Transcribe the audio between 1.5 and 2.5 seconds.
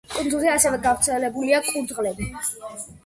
კურდღლები.